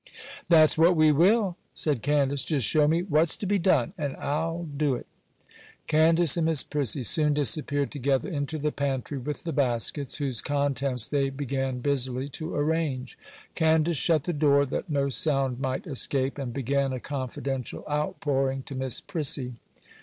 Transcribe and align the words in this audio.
'That's 0.49 0.79
what 0.79 0.95
we 0.95 1.11
will,' 1.11 1.57
said 1.75 2.01
Candace. 2.01 2.43
'Just 2.43 2.65
show 2.65 2.87
me 2.87 3.03
what's 3.03 3.37
to 3.37 3.45
be 3.45 3.59
done, 3.59 3.93
and 3.99 4.17
I'll 4.17 4.63
do 4.63 4.95
it.' 4.95 5.05
Candace 5.85 6.35
and 6.37 6.47
Miss 6.47 6.63
Prissy 6.63 7.03
soon 7.03 7.35
disappeared 7.35 7.91
together 7.91 8.27
into 8.27 8.57
the 8.57 8.71
pantry 8.71 9.19
with 9.19 9.43
the 9.43 9.53
baskets, 9.53 10.17
whose 10.17 10.41
contents 10.41 11.05
they 11.05 11.29
began 11.29 11.81
busily 11.81 12.29
to 12.29 12.55
arrange. 12.55 13.15
Candace 13.53 13.97
shut 13.97 14.23
the 14.23 14.33
door 14.33 14.65
that 14.65 14.89
no 14.89 15.09
sound 15.09 15.59
might 15.59 15.85
escape, 15.85 16.39
and 16.39 16.51
began 16.51 16.93
a 16.93 16.99
confidential 16.99 17.83
outpouring 17.87 18.63
to 18.63 18.73
Miss 18.73 19.01
Prissy. 19.01 19.53